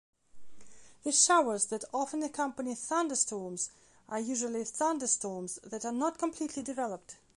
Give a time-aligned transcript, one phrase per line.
[1.03, 3.69] The showers that often accompany thunderstorms
[4.09, 7.17] are usually thunderstorms that are not completely developed.